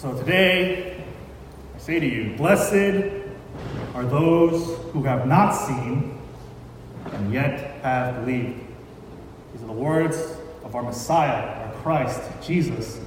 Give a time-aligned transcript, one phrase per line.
[0.00, 1.02] So today,
[1.74, 3.02] I say to you, blessed
[3.94, 6.16] are those who have not seen
[7.06, 8.60] and yet have believed.
[9.52, 10.16] These are the words
[10.62, 13.00] of our Messiah, our Christ, Jesus,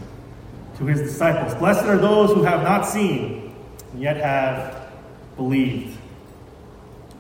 [0.80, 1.56] to his disciples.
[1.56, 3.56] Blessed are those who have not seen
[3.94, 4.92] and yet have
[5.38, 5.98] believed.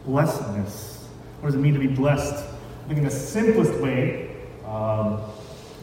[0.05, 1.07] Blessedness.
[1.39, 2.43] What does it mean to be blessed?
[2.43, 4.35] I think in the simplest way,
[4.67, 5.21] um,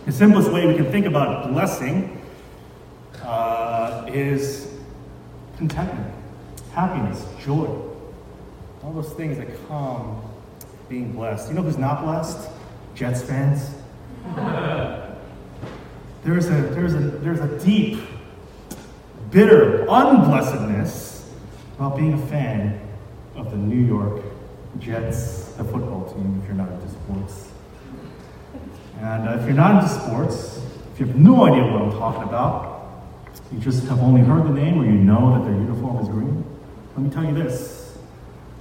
[0.05, 2.17] the simplest way we can think about blessing
[3.23, 3.68] uh,
[4.09, 4.75] is
[5.57, 6.15] contentment,
[6.73, 7.67] happiness, joy.
[8.83, 10.23] All those things that come
[10.89, 11.49] being blessed.
[11.49, 12.51] You know who's not blessed?
[12.95, 13.71] Jets fans.
[16.25, 18.01] there's a there's a there's a deep,
[19.31, 21.29] bitter unblessedness
[21.77, 22.81] about being a fan
[23.37, 24.23] of the New York
[24.79, 27.49] Jets, the football team, if you're not into sports.
[29.01, 30.61] And uh, if you're not into sports,
[30.93, 32.68] if you have no idea what I'm talking about,
[33.53, 36.45] you just have only heard the name or you know that their uniform is green,
[36.97, 37.97] let me tell you this.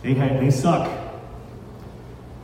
[0.01, 0.89] They, have, they suck.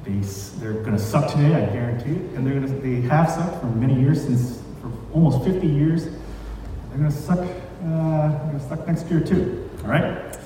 [0.03, 0.19] They,
[0.59, 2.35] they're going to suck today, I guarantee it.
[2.35, 6.05] And they're gonna, they have sucked for many years, since for almost 50 years.
[6.05, 7.43] They're going to suck, uh,
[7.81, 9.69] they're going to suck next year too.
[9.83, 10.37] All right?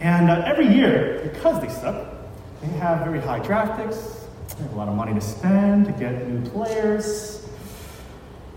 [0.00, 2.12] And uh, every year, because they suck,
[2.62, 4.26] they have very high draft picks.
[4.56, 7.46] They have a lot of money to spend to get new players.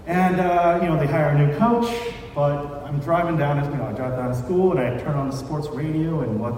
[0.05, 1.91] And, uh, you know, they hire a new coach.
[2.39, 5.29] But I'm driving down, you know, I drive down to school and I turn on
[5.29, 6.53] the sports radio and what,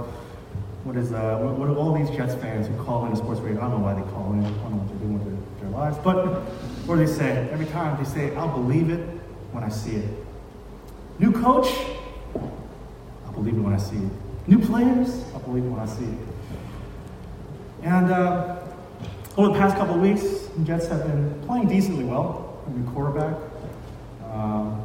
[0.83, 3.57] what is, uh, what, what all these Jets fans who call in the sports radio,
[3.57, 5.61] I don't know why they call in, I don't know what they're doing with their,
[5.61, 5.97] their lives.
[6.03, 6.43] But
[6.85, 7.49] what do they say?
[7.49, 8.99] Every time they say, I'll believe it
[9.53, 10.09] when I see it.
[11.17, 11.73] New coach,
[13.25, 14.11] I'll believe it when I see it.
[14.47, 16.19] New players, I'll believe it when I see it.
[17.81, 18.59] And uh,
[19.35, 20.21] over the past couple of weeks,
[20.55, 22.61] the Jets have been playing decently well.
[22.67, 23.35] A new quarterback.
[24.31, 24.80] Um,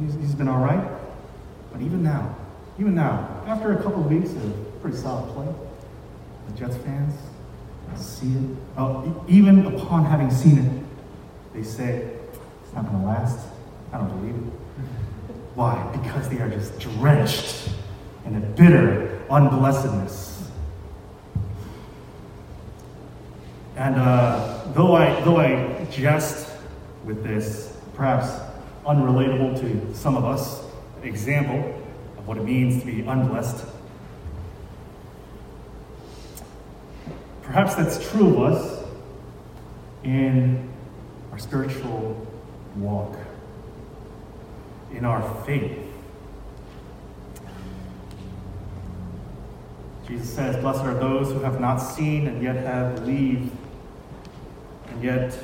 [0.00, 0.84] he's, he's been all right.
[1.72, 2.34] But even now,
[2.78, 5.48] even now, after a couple of weeks of pretty solid play,
[6.48, 7.14] the Jets fans
[7.96, 8.56] see it.
[8.76, 10.84] Oh, even upon having seen it,
[11.54, 12.10] they say,
[12.64, 13.38] it's not going to last.
[13.92, 14.42] I don't believe it.
[15.54, 15.88] Why?
[15.92, 17.68] Because they are just drenched
[18.26, 20.34] in a bitter unblessedness
[23.76, 26.48] And uh, though, I, though I jest
[27.04, 28.30] with this, perhaps
[28.86, 30.62] unrelatable to some of us,
[31.00, 31.58] an example
[32.18, 33.64] of what it means to be unblessed,
[37.42, 38.84] perhaps that's true of us
[40.02, 40.68] in
[41.32, 42.26] our spiritual
[42.76, 43.16] walk,
[44.92, 45.78] in our faith.
[50.06, 53.50] Jesus says, Blessed are those who have not seen and yet have believed.
[54.88, 55.38] And yet,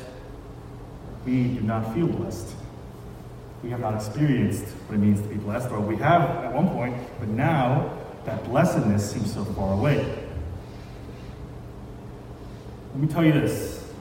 [1.25, 2.55] we do not feel blessed.
[3.63, 6.69] We have not experienced what it means to be blessed, or we have at one
[6.69, 9.99] point, but now that blessedness seems so far away.
[12.93, 13.93] Let me tell you this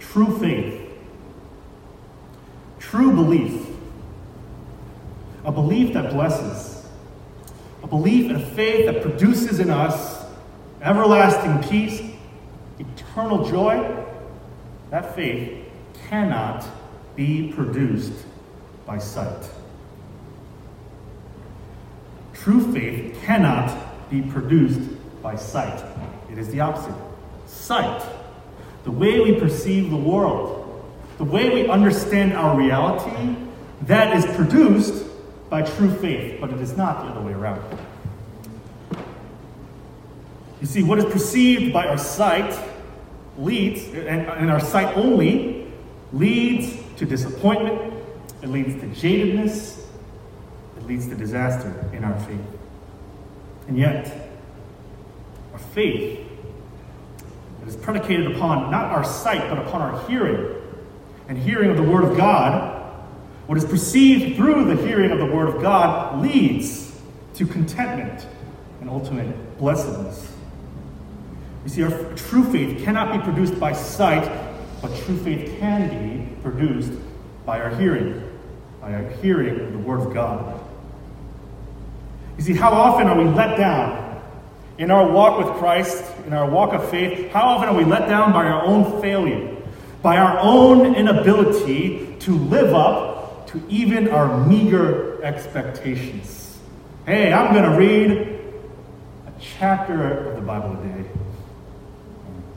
[0.00, 0.90] true faith,
[2.78, 3.66] true belief,
[5.44, 6.86] a belief that blesses,
[7.82, 10.24] a belief and a faith that produces in us
[10.82, 12.02] everlasting peace,
[12.78, 14.04] eternal joy,
[14.90, 15.64] that faith
[16.08, 16.66] cannot
[17.14, 18.12] be produced
[18.88, 19.50] by sight.
[22.32, 24.80] True faith cannot be produced
[25.22, 25.84] by sight.
[26.32, 26.94] It is the opposite.
[27.46, 28.02] Sight,
[28.84, 30.82] the way we perceive the world,
[31.18, 33.36] the way we understand our reality,
[33.82, 35.04] that is produced
[35.50, 37.62] by true faith, but it is not the other way around.
[40.62, 42.58] You see, what is perceived by our sight
[43.36, 45.70] leads, and, and our sight only,
[46.12, 47.87] leads to disappointment,
[48.42, 49.84] it leads to jadedness,
[50.76, 52.40] it leads to disaster in our faith.
[53.66, 54.30] And yet,
[55.52, 56.26] our faith
[57.66, 60.54] is predicated upon not our sight, but upon our hearing.
[61.28, 62.76] And hearing of the Word of God,
[63.46, 66.98] what is perceived through the hearing of the Word of God leads
[67.34, 68.26] to contentment
[68.80, 70.32] and ultimate blessedness.
[71.64, 74.24] You see, our true faith cannot be produced by sight,
[74.80, 76.92] but true faith can be produced
[77.44, 78.27] by our hearing,
[78.88, 80.60] by hearing the Word of God.
[82.38, 84.22] You see, how often are we let down
[84.78, 87.30] in our walk with Christ, in our walk of faith?
[87.30, 89.56] How often are we let down by our own failure,
[90.02, 96.58] by our own inability to live up to even our meager expectations?
[97.04, 98.10] Hey, I'm going to read
[99.26, 101.04] a chapter of the Bible a day.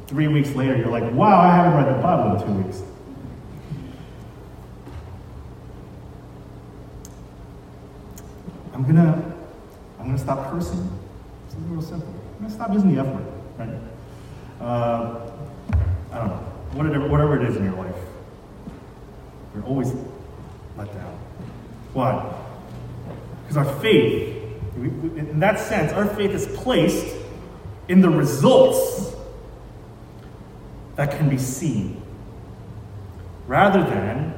[0.07, 2.90] Three weeks later, you're like, wow, I haven't read the Bible in two weeks.
[8.73, 9.35] I'm gonna,
[9.99, 10.99] I'm gonna stop cursing.
[11.47, 12.13] It's real simple.
[12.35, 13.25] I'm gonna stop using the F word,
[13.57, 13.69] right?
[14.61, 15.31] Uh,
[16.11, 17.95] I don't know, whatever, whatever it is in your life.
[19.53, 19.93] You're always
[20.77, 21.19] let down.
[21.93, 22.33] Why?
[23.43, 24.37] Because our faith,
[24.77, 27.15] in that sense, our faith is placed
[27.87, 29.13] in the results
[30.95, 32.01] that can be seen
[33.47, 34.33] rather than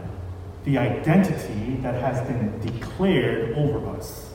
[0.66, 4.34] the identity that has been declared over us.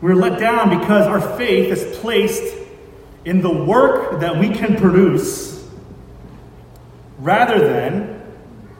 [0.00, 2.54] We're let down because our faith is placed
[3.24, 5.68] in the work that we can produce
[7.18, 8.22] rather than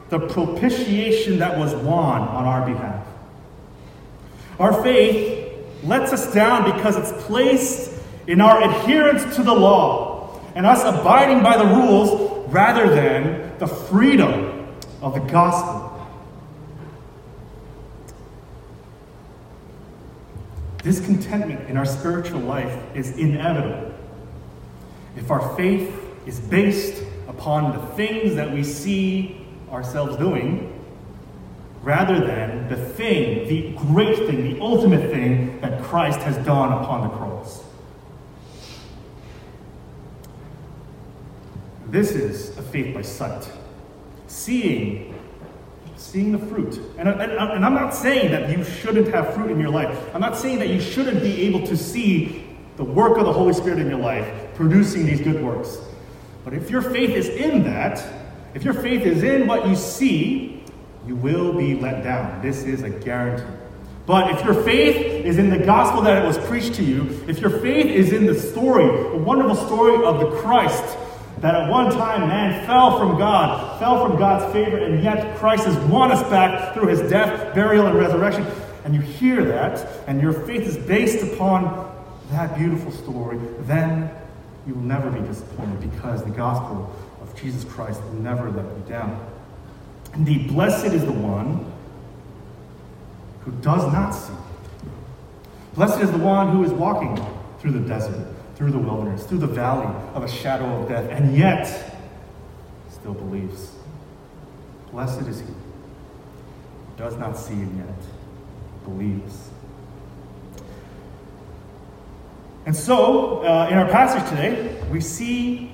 [0.09, 3.05] the propitiation that was won on our behalf.
[4.59, 5.53] Our faith
[5.83, 7.91] lets us down because it's placed
[8.27, 13.67] in our adherence to the law and us abiding by the rules rather than the
[13.67, 14.67] freedom
[15.01, 15.83] of the gospel.
[20.83, 23.93] Discontentment in our spiritual life is inevitable
[25.17, 25.93] if our faith
[26.25, 30.73] is based upon the things that we see ourselves doing
[31.81, 37.01] rather than the thing, the great thing, the ultimate thing that Christ has done upon
[37.01, 37.63] the cross.
[41.89, 43.49] This is a faith by sight.
[44.27, 45.15] Seeing,
[45.95, 46.81] seeing the fruit.
[46.97, 49.97] And, and, and I'm not saying that you shouldn't have fruit in your life.
[50.13, 52.45] I'm not saying that you shouldn't be able to see
[52.75, 55.79] the work of the Holy Spirit in your life, producing these good works.
[56.43, 58.03] But if your faith is in that,
[58.53, 60.63] if your faith is in what you see,
[61.05, 62.41] you will be let down.
[62.41, 63.45] This is a guarantee.
[64.05, 67.39] But if your faith is in the gospel that it was preached to you, if
[67.39, 70.97] your faith is in the story, the wonderful story of the Christ,
[71.39, 75.65] that at one time man fell from God, fell from God's favor, and yet Christ
[75.65, 78.45] has won us back through his death, burial, and resurrection,
[78.83, 81.93] and you hear that, and your faith is based upon
[82.31, 84.09] that beautiful story, then
[84.65, 88.83] you will never be disappointed because the gospel of Jesus Christ will never let you
[88.87, 89.25] down.
[90.13, 91.71] Indeed, blessed is the one
[93.41, 94.33] who does not see.
[95.75, 97.23] Blessed is the one who is walking
[97.59, 98.25] through the desert,
[98.57, 101.93] through the wilderness, through the valley of a shadow of death, and yet
[102.89, 103.73] still believes.
[104.91, 105.53] Blessed is he who
[106.97, 107.95] does not see and yet
[108.83, 109.51] believes.
[112.65, 115.71] And so, uh, in our passage today, we see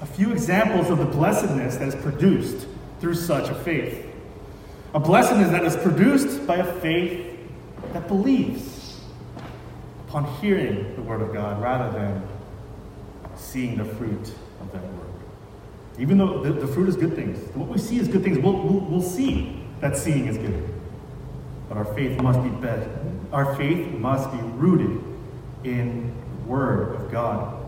[0.00, 2.66] a few examples of the blessedness that is produced
[3.00, 4.06] through such a faith.
[4.94, 7.38] A blessedness that is produced by a faith
[7.92, 8.73] that believes
[10.14, 12.22] upon hearing the Word of God rather than
[13.34, 15.10] seeing the fruit of that Word.
[15.98, 18.52] Even though the, the fruit is good things, what we see is good things, we'll,
[18.52, 20.72] we'll, we'll see that seeing is good.
[21.68, 22.88] But our faith must be better.
[23.32, 25.02] Our faith must be rooted
[25.64, 27.60] in the Word of God.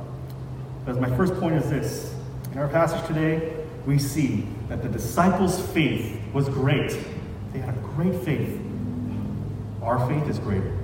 [0.84, 2.14] Because my first point is this
[2.52, 3.56] in our passage today,
[3.86, 6.96] we see that the disciples' faith was great.
[7.52, 8.56] They had a great faith.
[9.82, 10.75] Our faith is greater.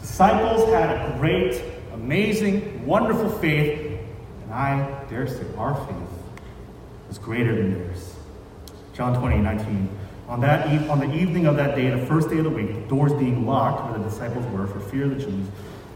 [0.00, 1.62] Disciples had a great,
[1.92, 4.00] amazing, wonderful faith,
[4.44, 5.96] and I dare say our faith
[7.08, 8.14] was greater than theirs.
[8.94, 9.88] John 20, 19.
[10.28, 12.74] On, that e- on the evening of that day, the first day of the week,
[12.74, 15.46] the doors being locked where the disciples were for fear of the Jews,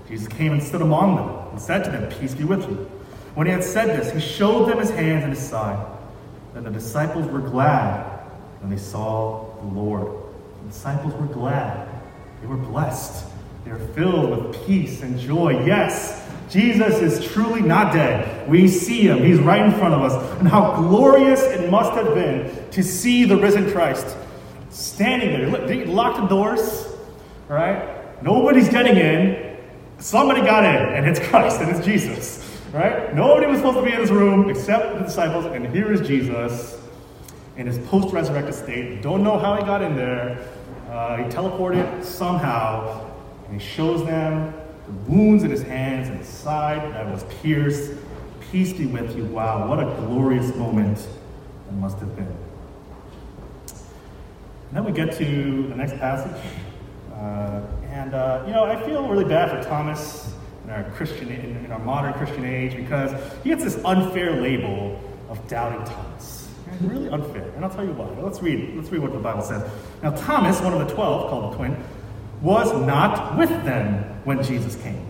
[0.08, 2.90] Jesus came and stood among them and said to them, Peace be with you.
[3.34, 5.86] When he had said this, he showed them his hands and his side.
[6.54, 8.04] Then the disciples were glad
[8.60, 10.06] when they saw the Lord.
[10.62, 11.88] The disciples were glad.
[12.40, 13.26] They were blessed.
[13.64, 15.64] They were filled with peace and joy.
[15.64, 18.48] Yes, Jesus is truly not dead.
[18.48, 19.22] We see him.
[19.22, 20.40] He's right in front of us.
[20.40, 24.16] And how glorious it must have been to see the risen Christ
[24.70, 25.66] standing there.
[25.66, 26.86] They locked the doors,
[27.48, 28.22] right?
[28.22, 29.56] Nobody's getting in.
[29.98, 33.14] Somebody got in, and it's Christ, and it's Jesus, right?
[33.14, 36.80] Nobody was supposed to be in this room except the disciples, and here is Jesus
[37.56, 39.02] in his post resurrected state.
[39.02, 40.38] Don't know how he got in there.
[40.90, 43.11] Uh, he teleported somehow,
[43.52, 44.54] and he shows them
[44.86, 47.92] the wounds in his hands and his side that was pierced.
[48.50, 49.26] Peace be with you.
[49.26, 52.34] Wow, what a glorious moment it must have been.
[54.68, 56.42] And then we get to the next passage.
[57.12, 60.32] Uh, and, uh, you know, I feel really bad for Thomas
[60.64, 64.98] in our Christian, in, in, our modern Christian age because he gets this unfair label
[65.28, 66.48] of doubting Thomas.
[66.80, 67.50] Really unfair.
[67.54, 68.08] And I'll tell you why.
[68.22, 69.70] Let's read, let's read what the Bible says.
[70.02, 71.76] Now, Thomas, one of the twelve, called the twin,
[72.42, 75.06] was not with them when Jesus came.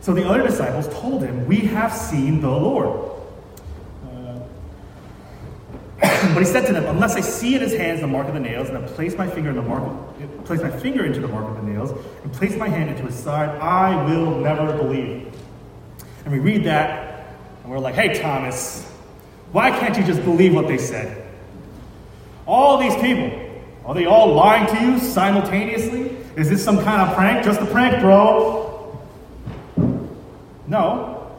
[0.00, 3.10] So the other disciples told him, We have seen the Lord.
[4.04, 4.40] Uh,
[6.34, 8.40] but he said to them, Unless I see in his hands the mark of the
[8.40, 9.84] nails, and I place my finger in the mark,
[10.44, 11.92] place my finger into the mark of the nails,
[12.24, 15.32] and place my hand into his side, I will never believe.
[16.24, 18.90] And we read that, and we're like, Hey, Thomas,
[19.52, 21.30] why can't you just believe what they said?
[22.44, 23.30] All these people,
[23.84, 26.01] are they all lying to you simultaneously?
[26.36, 27.44] Is this some kind of prank?
[27.44, 28.98] Just a prank, bro.
[30.66, 31.30] No.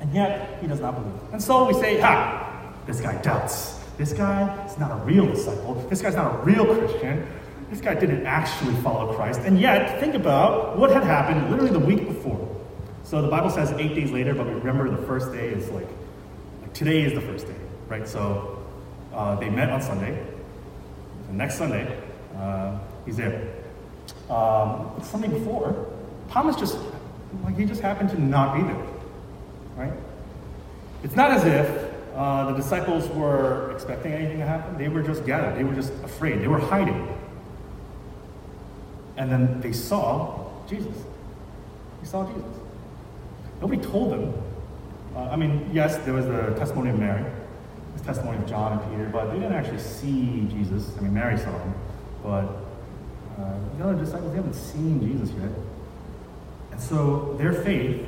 [0.00, 1.32] And yet, he does not believe.
[1.32, 3.78] And so we say, Ha, this guy doubts.
[3.96, 5.74] This guy is not a real disciple.
[5.88, 7.26] This guy's not a real Christian.
[7.70, 9.40] This guy didn't actually follow Christ.
[9.40, 12.56] And yet, think about what had happened literally the week before.
[13.04, 15.88] So the Bible says eight days later, but we remember the first day is like,
[16.60, 17.56] like today is the first day,
[17.88, 18.06] right?
[18.06, 18.62] So
[19.14, 20.22] uh, they met on Sunday.
[21.28, 22.00] The next Sunday,
[22.36, 23.57] uh, he's there.
[24.30, 25.86] Um, Sunday before,
[26.30, 26.78] Thomas just,
[27.44, 28.86] like, he just happened to not be there,
[29.76, 29.92] right?
[31.02, 34.76] It's not as if uh, the disciples were expecting anything to happen.
[34.76, 35.56] They were just gathered.
[35.56, 36.40] They were just afraid.
[36.40, 37.16] They were hiding.
[39.16, 40.96] And then they saw Jesus.
[42.00, 42.58] They saw Jesus.
[43.60, 44.34] Nobody told them.
[45.16, 47.24] Uh, I mean, yes, there was the testimony of Mary,
[47.96, 50.92] the testimony of John and Peter, but they didn't actually see Jesus.
[50.98, 51.74] I mean, Mary saw him,
[52.22, 52.46] but
[53.38, 55.50] uh, the other disciples, they haven't seen Jesus yet.
[56.72, 58.06] And so their faith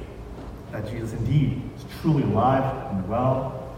[0.73, 3.77] that Jesus indeed is truly alive and well,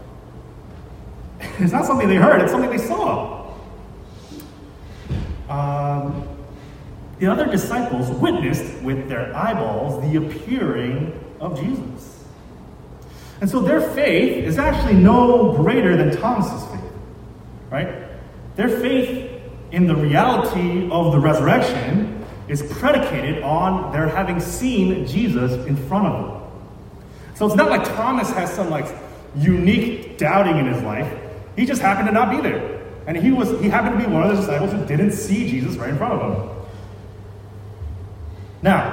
[1.59, 3.51] it's not something they heard, it's something they saw.
[5.49, 6.27] Um,
[7.19, 12.25] the other disciples witnessed with their eyeballs the appearing of Jesus.
[13.41, 16.91] And so their faith is actually no greater than Thomas's faith,
[17.69, 17.89] right?
[18.55, 19.22] Their faith
[19.73, 26.05] in the reality of the resurrection is predicated on their having seen Jesus in front
[26.05, 26.51] of them.
[27.33, 28.85] So it's not like Thomas has some like
[29.35, 31.11] unique doubting in his life.
[31.55, 32.81] He just happened to not be there.
[33.07, 35.75] And he was he happened to be one of the disciples who didn't see Jesus
[35.75, 36.65] right in front of him.
[38.61, 38.91] Now,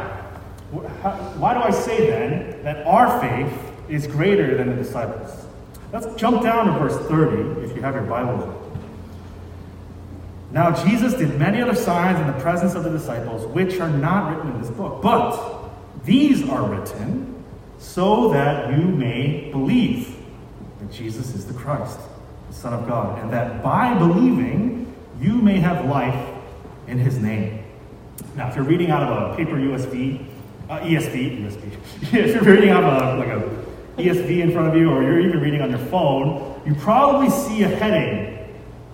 [1.37, 3.53] why do I say then that our faith
[3.91, 5.47] is greater than the disciples?
[5.93, 8.60] Let's jump down to verse 30 if you have your Bibles.
[10.53, 14.35] Now, Jesus did many other signs in the presence of the disciples, which are not
[14.35, 15.01] written in this book.
[15.01, 15.71] But
[16.05, 17.45] these are written
[17.79, 20.17] so that you may believe
[20.81, 22.01] that Jesus is the Christ,
[22.49, 26.29] the Son of God, and that by believing you may have life
[26.89, 27.63] in his name.
[28.35, 30.27] Now, if you're reading out of a paper USB,
[30.69, 31.73] uh, ESV, ESV,
[32.15, 35.21] if you're reading out of a, like a ESV in front of you, or you're
[35.21, 38.40] even reading on your phone, you probably see a heading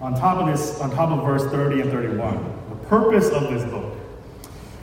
[0.01, 2.35] on top of this, on top of verse 30 and 31,
[2.69, 3.95] the purpose of this book.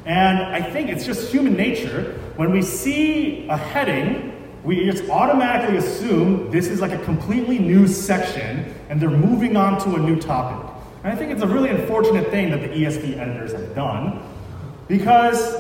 [0.05, 2.20] And I think it's just human nature.
[2.36, 4.32] When we see a heading,
[4.63, 9.79] we just automatically assume this is like a completely new section and they're moving on
[9.84, 10.70] to a new topic.
[11.03, 14.22] And I think it's a really unfortunate thing that the ESV editors have done
[14.88, 15.55] because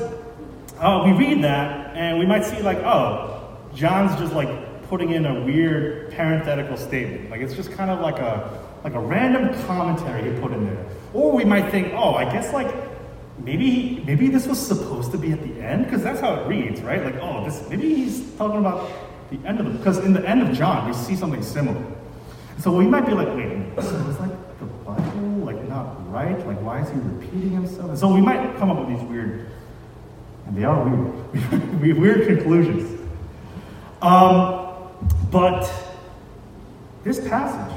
[0.79, 4.49] uh, we read that and we might see, like, oh, John's just like
[4.87, 7.29] putting in a weird parenthetical statement.
[7.29, 10.85] Like, it's just kind of like a like a random commentary he put in there.
[11.13, 12.73] Or we might think, oh, I guess like
[13.39, 16.81] maybe maybe this was supposed to be at the end because that's how it reads,
[16.81, 17.03] right?
[17.03, 18.89] Like, oh, this maybe he's talking about
[19.31, 21.81] the end of the because in the end of John we see something similar.
[22.59, 26.45] So we might be like, wait, so it's like the Bible like not right?
[26.45, 27.89] Like why is he repeating himself?
[27.89, 29.49] And so we might come up with these weird,
[30.45, 32.99] and they are weird, weird conclusions.
[34.01, 34.89] Um,
[35.31, 35.71] but
[37.03, 37.73] this passage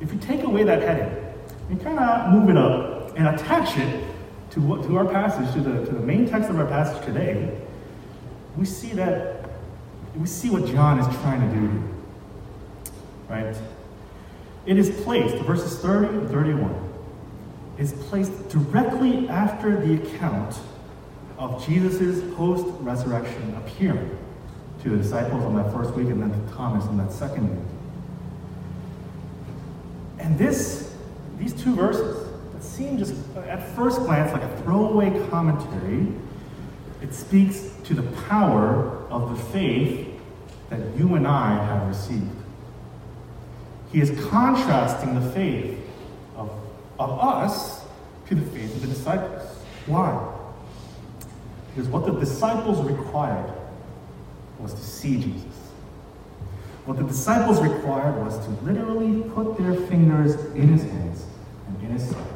[0.00, 1.34] if you take away that heading
[1.68, 4.04] and kind of move it up and attach it
[4.50, 7.60] to, what, to our passage, to the, to the main text of our passage today,
[8.56, 9.50] we see that,
[10.16, 11.90] we see what John is trying to do
[13.30, 13.56] Right?
[14.66, 16.74] It is placed, verses 30 and 31,
[17.78, 20.58] is placed directly after the account
[21.38, 24.18] of Jesus' post resurrection appearing
[24.82, 27.69] to the disciples on that first week and then to Thomas on that second week.
[30.30, 30.94] And this,
[31.40, 33.14] these two verses that seem just
[33.48, 36.06] at first glance like a throwaway commentary,
[37.02, 40.06] it speaks to the power of the faith
[40.68, 42.30] that you and I have received.
[43.90, 45.76] He is contrasting the faith
[46.36, 46.48] of,
[47.00, 47.84] of us
[48.28, 49.42] to the faith of the disciples.
[49.86, 50.32] Why?
[51.74, 53.52] Because what the disciples required
[54.60, 55.49] was to see Jesus.
[56.90, 61.24] What the disciples required was to literally put their fingers in his hands
[61.68, 62.26] and in his side.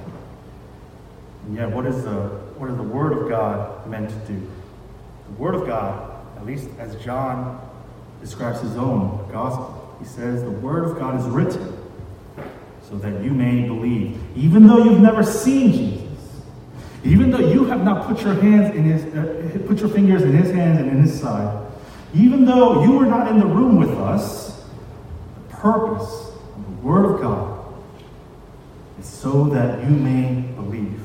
[1.46, 4.48] And yet, what is the, what is the Word of God meant to do?
[5.26, 7.68] The Word of God, at least as John
[8.20, 11.76] describes his own gospel, he says, The Word of God is written
[12.88, 16.42] so that you may believe, even though you've never seen Jesus.
[17.02, 20.32] Even though you have not put your hands in his, uh, put your fingers in
[20.32, 21.63] his hands and in his side,
[22.14, 24.62] even though you were not in the room with us,
[25.48, 27.74] the purpose of the Word of God
[29.00, 31.00] is so that you may believe.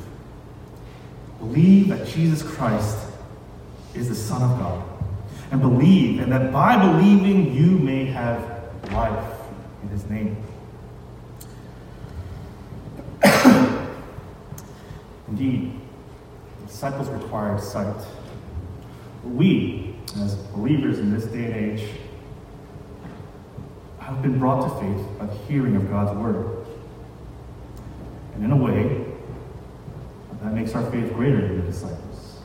[1.39, 2.97] Believe that Jesus Christ
[3.95, 4.85] is the Son of God.
[5.51, 8.59] And believe, and that by believing you may have
[8.91, 9.33] life
[9.81, 10.37] in his name.
[15.27, 15.71] Indeed,
[16.67, 17.95] disciples required sight.
[19.23, 21.89] We, as believers in this day and age,
[23.99, 26.65] have been brought to faith by the hearing of God's word.
[28.33, 29.05] And in a way,
[30.41, 32.39] that makes our faith greater than the disciples.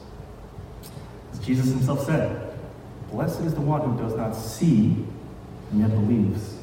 [1.33, 2.59] As Jesus himself said,
[3.11, 5.06] Blessed is the one who does not see
[5.71, 6.56] and yet believes.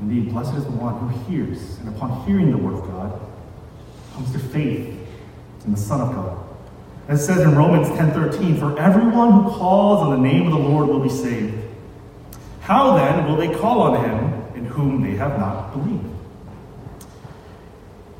[0.00, 3.20] Indeed, blessed is the one who hears, and upon hearing the word of God,
[4.14, 4.98] comes to faith
[5.64, 6.35] in the Son of God.
[7.08, 10.68] As it says in Romans 10:13, for everyone who calls on the name of the
[10.68, 11.54] Lord will be saved.
[12.60, 16.04] How then will they call on him in whom they have not believed?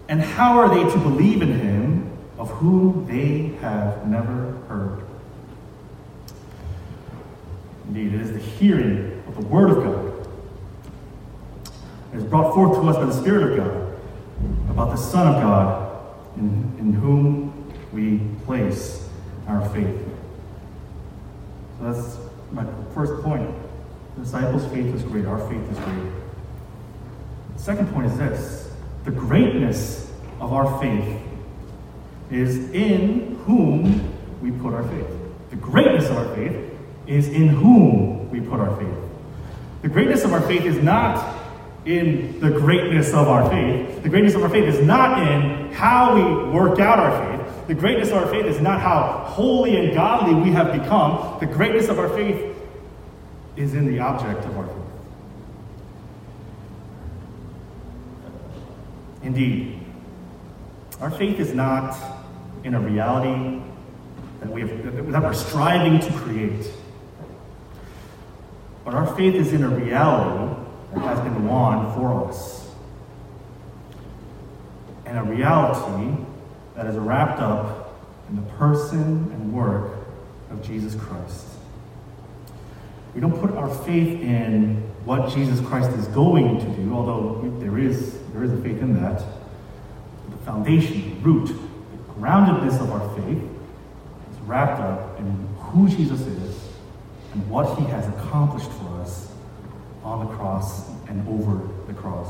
[0.09, 5.03] And how are they to believe in him of whom they have never heard?
[7.89, 10.29] Indeed, it is the hearing of the Word of God
[12.13, 13.99] that is brought forth to us by the Spirit of God
[14.71, 16.05] about the Son of God
[16.37, 17.56] in, in whom
[17.97, 19.09] we place
[19.49, 19.99] our faith.
[21.79, 22.19] So that's
[22.53, 23.51] my first point.
[24.17, 26.13] The disciples' faith is great, our faith is great.
[27.57, 28.71] Second point is this
[29.05, 31.21] the greatness of our faith
[32.31, 34.13] is in whom
[34.43, 35.07] we put our faith.
[35.49, 36.71] The greatness of our faith
[37.07, 38.95] is in whom we put our faith.
[39.81, 41.35] The greatness of our faith is not
[41.87, 44.03] in the greatness of our faith.
[44.03, 47.36] The greatness of our faith is not in how we work out our faith.
[47.67, 51.39] The greatness of our faith is not how holy and godly we have become.
[51.41, 52.57] The greatness of our faith
[53.57, 54.77] is in the object of our faith.
[59.23, 59.81] Indeed,
[61.01, 61.97] our faith is not
[62.63, 63.61] in a reality
[64.41, 66.71] that, we have, that we're striving to create.
[68.85, 70.55] But our faith is in a reality
[70.95, 72.71] that has been won for us.
[75.05, 76.26] And a reality
[76.77, 77.95] that is wrapped up
[78.29, 79.93] in the person and work
[80.51, 81.47] of Jesus Christ.
[83.15, 87.79] We don't put our faith in what Jesus Christ is going to do, although there
[87.79, 89.23] is, there is a faith in that.
[90.31, 93.43] The foundation, the root, the groundedness of our faith
[94.33, 96.69] is wrapped up in who Jesus is
[97.33, 99.33] and what he has accomplished for us
[100.03, 102.29] on the cross and over the cross.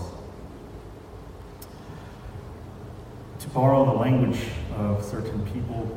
[3.47, 4.41] To borrow the language
[4.77, 5.97] of certain people,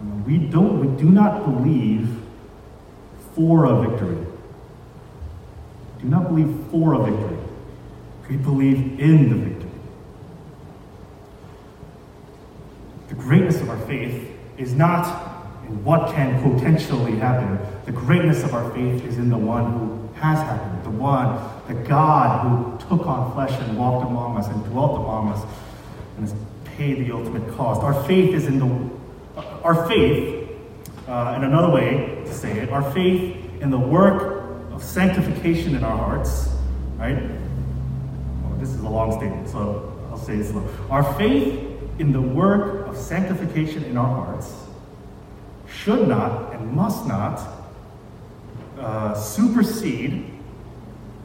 [0.00, 2.08] um, we don't we do not believe
[3.34, 4.26] for a victory.
[6.00, 7.38] Do not believe for a victory.
[8.28, 9.70] We believe in the victory.
[13.08, 15.04] The greatness of our faith is not
[15.66, 17.58] in what can potentially happen.
[17.86, 21.74] The greatness of our faith is in the one who has happened, the one, the
[21.88, 25.44] God who took on flesh and walked among us and dwelt among us
[26.16, 26.28] and
[26.80, 27.82] paid the ultimate cost.
[27.82, 30.48] Our faith is in the, our faith,
[31.06, 35.84] uh, in another way to say it, our faith in the work of sanctification in
[35.84, 36.48] our hearts,
[36.96, 37.20] right?
[38.42, 40.66] Well, this is a long statement, so I'll say it slow.
[40.88, 41.60] Our faith
[41.98, 44.50] in the work of sanctification in our hearts
[45.68, 47.46] should not and must not
[48.78, 50.24] uh, supersede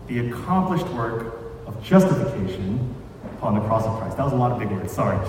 [0.07, 2.94] the accomplished work of justification
[3.37, 4.17] upon the cross of Christ.
[4.17, 5.17] That was a lot of big words, sorry.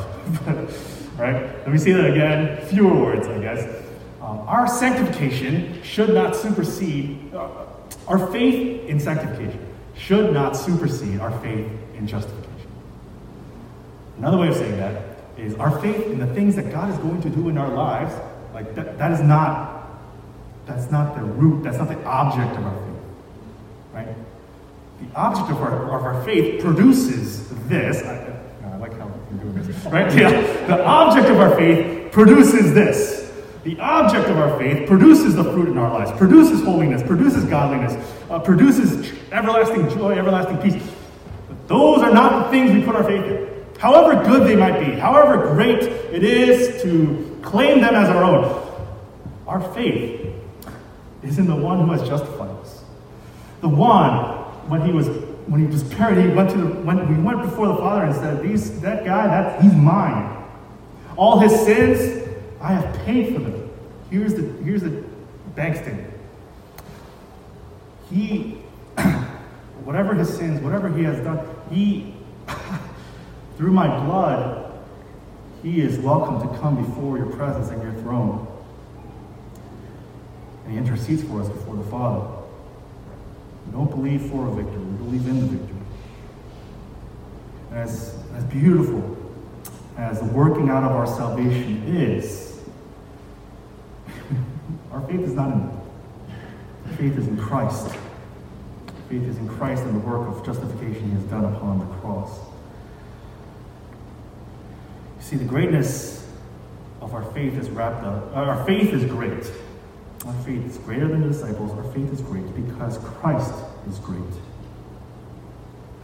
[1.16, 1.34] right?
[1.34, 2.64] Let me say that again.
[2.66, 3.84] Fewer words, I guess.
[4.20, 7.48] Um, our sanctification should not supersede, uh,
[8.08, 9.64] our faith in sanctification
[9.96, 12.70] should not supersede our faith in justification.
[14.18, 15.02] Another way of saying that
[15.36, 18.14] is our faith in the things that God is going to do in our lives,
[18.54, 19.76] like that, that is not
[20.66, 22.96] that's not the root, that's not the object of our faith.
[23.92, 24.08] Right?
[25.00, 28.02] The object of our, of our faith produces this.
[28.02, 29.84] I, I like how you're doing this.
[29.86, 30.14] Right?
[30.16, 30.30] Yeah.
[30.66, 33.32] The object of our faith produces this.
[33.64, 37.94] The object of our faith produces the fruit in our lives, produces holiness, produces godliness,
[38.30, 40.80] uh, produces everlasting joy, everlasting peace.
[41.48, 43.66] But those are not the things we put our faith in.
[43.78, 48.62] However good they might be, however great it is to claim them as our own,
[49.48, 50.32] our faith
[51.22, 52.84] is in the one who has justified us.
[53.62, 55.08] The one, when he was
[55.46, 58.14] when he was parried, he went to the, when we went before the Father and
[58.14, 60.44] said, These, that guy, that, he's mine.
[61.16, 62.28] All his sins,
[62.60, 63.70] I have paid for them.
[64.10, 65.04] Here's the, here's the
[65.54, 66.12] bank statement.
[68.10, 68.58] He,
[69.84, 72.14] whatever his sins, whatever he has done, he,
[73.56, 74.72] through my blood,
[75.62, 78.46] he is welcome to come before your presence and your throne.
[80.64, 82.35] And he intercedes for us before the Father.
[83.66, 85.76] We don't believe for a victory, we believe in the victory.
[87.72, 89.16] As, as beautiful
[89.96, 92.60] as the working out of our salvation is,
[94.92, 95.76] our faith is not in
[96.96, 97.94] faith is in Christ.
[99.08, 102.38] Faith is in Christ and the work of justification he has done upon the cross.
[105.18, 106.26] You see, the greatness
[107.00, 108.34] of our faith is wrapped up.
[108.34, 109.50] Uh, our faith is great.
[110.26, 111.70] Our faith is greater than the disciples.
[111.72, 113.54] Our faith is great because Christ
[113.88, 114.20] is great.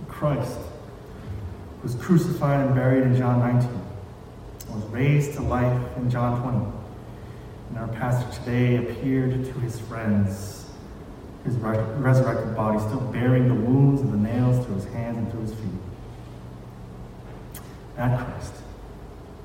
[0.08, 0.58] Christ
[1.82, 3.68] was crucified and buried in John 19,
[4.70, 6.66] was raised to life in John 20.
[7.70, 10.66] And our passage today, appeared to his friends,
[11.44, 15.40] his resurrected body, still bearing the wounds and the nails through his hands and through
[15.40, 15.80] his feet.
[17.96, 18.54] That Christ,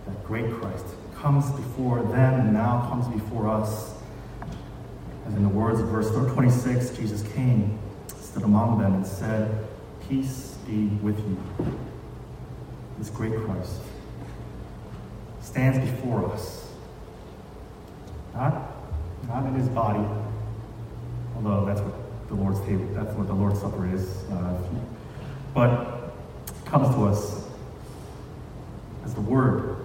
[0.06, 0.86] that great Christ,
[1.16, 3.97] comes before them and now comes before us
[5.28, 9.68] as in the words of verse 26, Jesus came, stood among them, and said,
[10.08, 11.38] Peace be with you.
[12.98, 13.82] This great Christ
[15.42, 16.72] stands before us.
[18.34, 18.72] Not,
[19.28, 20.06] not in his body,
[21.36, 24.24] although that's what the Lord's table, that's what the Lord's Supper is.
[24.32, 24.58] Uh,
[25.54, 26.14] but
[26.66, 27.46] comes to us
[29.04, 29.78] as the Word.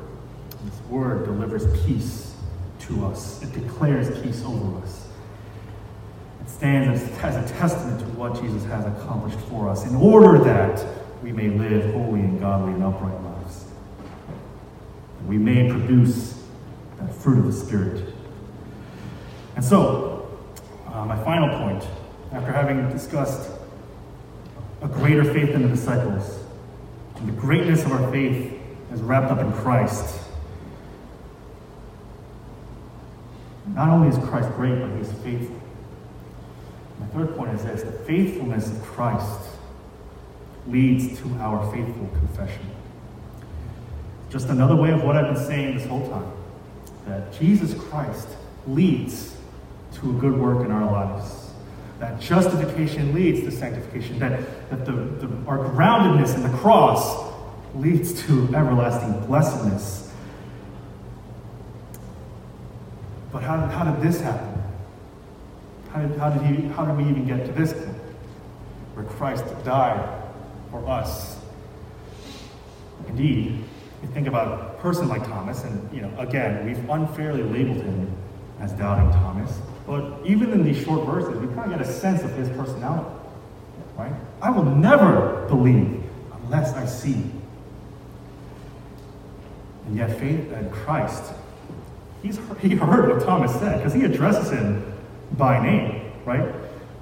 [0.64, 2.36] This Word delivers peace
[2.80, 3.42] to us.
[3.42, 5.01] It declares peace over us
[6.62, 10.86] stands as, a testament to what Jesus has accomplished for us in order that
[11.20, 13.64] we may live holy and godly and upright lives.
[15.18, 16.40] And we may produce
[17.00, 18.14] that fruit of the Spirit.
[19.56, 20.38] And so,
[20.86, 21.84] uh, my final point,
[22.30, 23.50] after having discussed
[24.82, 26.44] a greater faith than the disciples,
[27.16, 28.56] and the greatness of our faith
[28.92, 30.16] is wrapped up in Christ.
[33.74, 35.61] Not only is Christ great, but he is faithful.
[37.02, 39.40] My third point is this the faithfulness of Christ
[40.68, 42.64] leads to our faithful confession.
[44.30, 46.32] Just another way of what I've been saying this whole time
[47.06, 48.28] that Jesus Christ
[48.68, 49.34] leads
[49.94, 51.50] to a good work in our lives.
[51.98, 54.20] That justification leads to sanctification.
[54.20, 57.32] That, that the, the, our groundedness in the cross
[57.74, 60.12] leads to everlasting blessedness.
[63.32, 64.51] But how, how did this happen?
[65.92, 67.96] How did, how, did he, how did we even get to this point
[68.94, 70.22] where Christ died
[70.70, 71.38] for us?
[73.08, 73.62] Indeed,
[74.02, 78.10] you think about a person like Thomas, and you know, again, we've unfairly labeled him
[78.60, 82.22] as doubting Thomas, but even in these short verses, we kind of get a sense
[82.22, 83.14] of his personality.
[83.98, 84.14] Right?
[84.40, 86.02] I will never believe
[86.44, 87.30] unless I see.
[89.86, 91.34] And yet, faith in Christ,
[92.22, 94.91] he's, he heard what Thomas said because he addresses him
[95.36, 96.54] by name, right?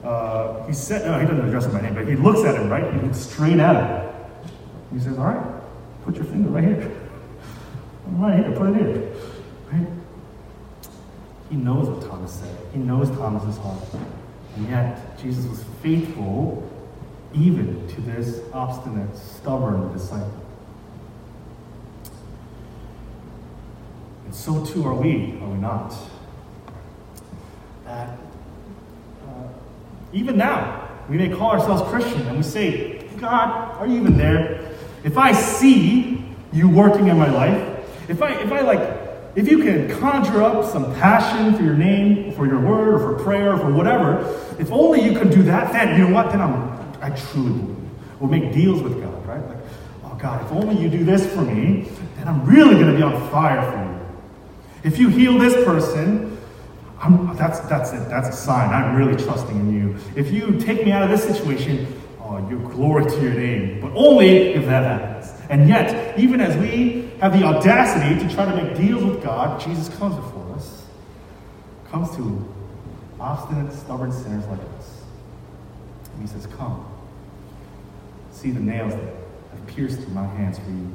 [0.04, 2.68] Uh, he said, no, he doesn't address him by name, but he looks at him,
[2.68, 2.92] right?
[2.94, 4.14] He looks straight at him.
[4.92, 5.62] He says, all right,
[6.04, 6.90] put your finger right here.
[8.12, 9.12] Right here, put it here.
[9.70, 9.86] Right?
[11.50, 12.56] He knows what Thomas said.
[12.72, 13.82] He knows Thomas's heart.
[14.56, 16.68] And yet, Jesus was faithful
[17.32, 20.32] even to this obstinate, stubborn disciple.
[24.24, 25.94] And so too are we, are we not?
[27.90, 28.16] That
[29.26, 29.48] uh,
[30.12, 34.76] even now, we may call ourselves Christian and we say, God, are you even there?
[35.02, 37.60] If I see you working in my life,
[38.08, 38.98] if I, if I like,
[39.34, 43.24] if you can conjure up some passion for your name, for your word, or for
[43.24, 44.20] prayer, or for whatever,
[44.58, 46.30] if only you can do that, then you know what?
[46.30, 47.76] Then I'm, I truly believe.
[48.20, 49.48] We'll make deals with God, right?
[49.48, 49.58] Like,
[50.04, 53.02] oh God, if only you do this for me, then I'm really going to be
[53.02, 54.92] on fire for you.
[54.92, 56.29] If you heal this person,
[57.00, 58.08] I'm, that's, that's it.
[58.10, 58.70] That's a sign.
[58.70, 59.96] I'm really trusting in you.
[60.16, 61.86] If you take me out of this situation,
[62.20, 63.80] oh, you glory to your name.
[63.80, 65.32] But only if that happens.
[65.48, 69.60] And yet, even as we have the audacity to try to make deals with God,
[69.60, 70.84] Jesus comes before us.
[71.90, 72.54] Comes to
[73.18, 75.02] obstinate, stubborn sinners like us.
[76.12, 76.86] And he says, Come.
[78.30, 80.92] See the nails that have pierced my hands for you.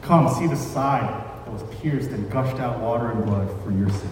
[0.00, 1.08] Come, see the side
[1.44, 4.08] that was pierced and gushed out water and blood for your sake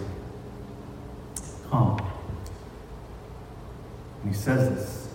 [1.71, 2.05] come.
[4.20, 5.09] And he says this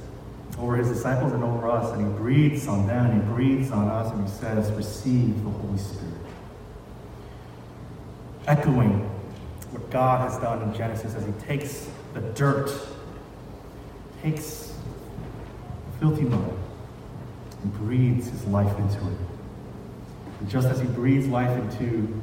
[0.58, 3.88] over his disciples and over us, and he breathes on them, and he breathes on
[3.88, 6.14] us, and he says, Receive the Holy Spirit.
[8.46, 9.00] Echoing
[9.70, 12.70] what God has done in Genesis as he takes the dirt,
[14.22, 14.74] takes
[15.98, 16.54] filthy mud,
[17.62, 19.18] and breathes his life into it.
[20.40, 22.22] And just as he breathes life into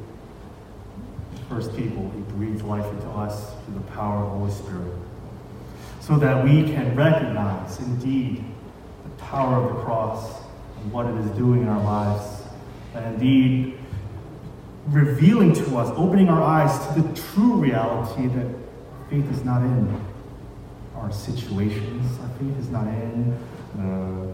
[1.49, 5.02] first people, he breathes life into us through the power of the Holy Spirit
[6.05, 8.43] so that we can recognize indeed
[9.05, 10.41] the power of the cross
[10.81, 12.41] and what it is doing in our lives.
[12.93, 13.79] And indeed,
[14.87, 18.53] revealing to us, opening our eyes to the true reality that
[19.09, 20.05] faith is not in
[20.97, 22.19] our situations.
[22.19, 23.31] Our faith is not in
[23.79, 24.27] uh,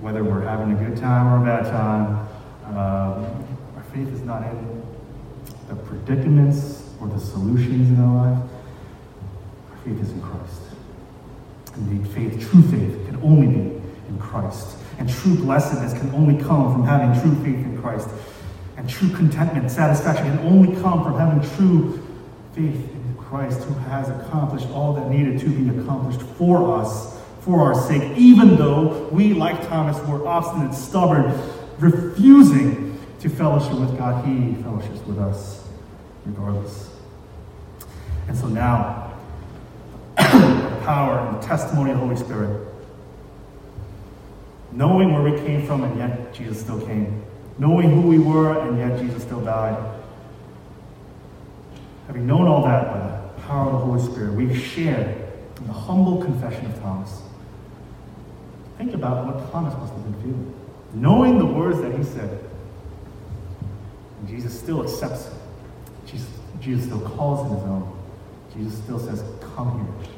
[0.00, 2.28] whether we're having a good time or a bad time.
[2.66, 4.82] Um, our faith is not in
[5.68, 8.50] the predicaments or the solutions in our life.
[9.72, 10.67] Our faith is in Christ.
[11.78, 13.60] Indeed, faith, true faith, can only be
[14.08, 14.76] in Christ.
[14.98, 18.08] And true blessedness can only come from having true faith in Christ.
[18.76, 22.02] And true contentment, satisfaction can only come from having true
[22.54, 27.62] faith in Christ, who has accomplished all that needed to be accomplished for us, for
[27.62, 31.32] our sake, even though we, like Thomas, were obstinate, stubborn,
[31.78, 34.24] refusing to fellowship with God.
[34.24, 35.64] He fellowships with us
[36.28, 36.90] regardless.
[38.28, 39.14] And so now,
[40.88, 42.66] power and the testimony of the Holy Spirit.
[44.72, 47.22] Knowing where we came from, and yet Jesus still came.
[47.58, 49.76] Knowing who we were, and yet Jesus still died.
[52.06, 55.14] Having known all that by the power of the Holy Spirit, we share
[55.58, 57.20] in the humble confession of Thomas.
[58.78, 60.54] Think about what Thomas must have been feeling.
[60.94, 62.42] Knowing the words that he said,
[64.20, 65.28] and Jesus still accepts.
[66.06, 66.30] Jesus,
[66.62, 67.98] Jesus still calls him his own.
[68.56, 69.22] Jesus still says,
[69.54, 70.14] Come here.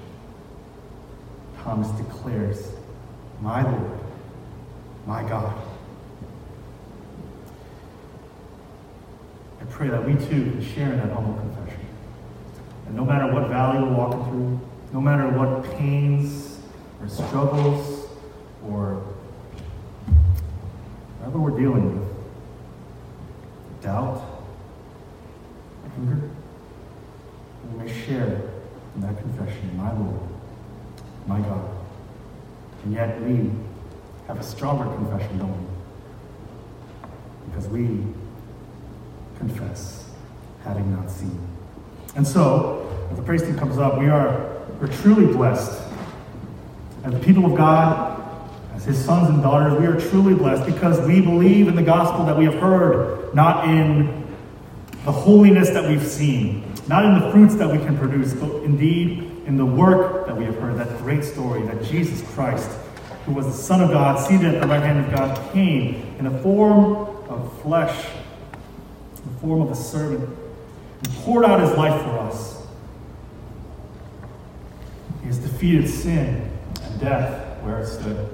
[1.63, 2.73] Thomas declares,
[3.41, 4.01] My Lord,
[5.07, 5.55] my God.
[9.61, 11.85] I pray that we too can share in that humble confession.
[12.87, 14.61] And no matter what valley we're walking through,
[14.93, 16.59] no matter what pains
[17.01, 18.09] or struggles
[18.67, 19.03] or
[21.19, 22.09] whatever we're dealing with,
[23.83, 24.23] doubt,
[25.99, 26.31] anger,
[27.71, 28.51] we may share
[28.95, 30.21] in that confession, my Lord,
[31.31, 31.71] my God.
[32.83, 33.53] And yet we
[34.27, 35.67] have a stronger confession, don't we?
[37.47, 38.03] Because we
[39.39, 40.11] confess,
[40.65, 41.39] having not seen.
[42.17, 45.81] And so, as the praise team comes up, we are we're truly blessed.
[47.05, 48.21] As the people of God,
[48.75, 52.27] as his sons and daughters, we are truly blessed because we believe in the gospel
[52.27, 54.27] that we have heard, not in
[55.05, 59.30] the holiness that we've seen, not in the fruits that we can produce, but indeed
[59.47, 62.71] in the work that we have heard, that great story that Jesus Christ,
[63.27, 66.25] who was the Son of God, seated at the right hand of God, came in
[66.25, 68.07] the form of flesh,
[69.17, 70.29] in the form of a servant,
[71.03, 72.67] and poured out his life for us.
[75.21, 76.51] He has defeated sin
[76.83, 78.29] and death where it stood.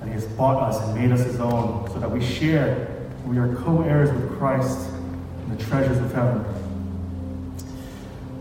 [0.00, 3.38] And he has bought us and made us his own so that we share, we
[3.38, 6.44] are co heirs with Christ in the treasures of heaven.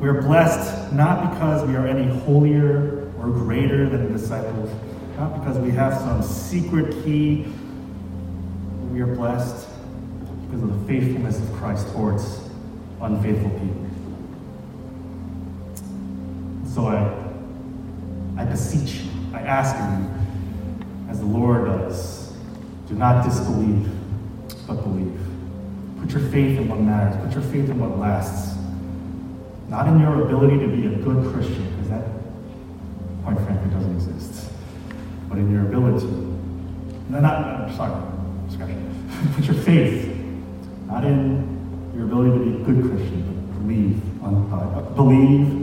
[0.02, 4.72] We are blessed not because we are any holier or greater than the disciples,
[5.16, 7.46] not because we have some secret key.
[8.90, 9.68] We are blessed
[10.48, 12.50] because of the faithfulness of Christ towards
[13.00, 13.86] unfaithful people.
[16.66, 20.10] So I, I beseech you, I ask you,
[21.12, 22.34] as the Lord does,
[22.88, 23.88] do not disbelieve,
[24.66, 25.16] but believe.
[26.00, 28.51] Put your faith in what matters, put your faith in what lasts.
[29.72, 32.04] Not in your ability to be a good Christian, because that,
[33.24, 34.52] quite frankly, doesn't exist.
[35.30, 36.08] But in your ability.
[37.10, 38.04] No, not, I'm sorry,
[38.50, 39.32] discussion.
[39.36, 40.14] Put your faith,
[40.88, 45.62] not in your ability to be a good Christian, but believe, uh, believe